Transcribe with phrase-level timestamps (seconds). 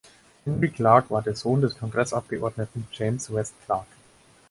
[0.45, 3.85] Henry Clark war der Sohn des Kongressabgeordneten James West Clark.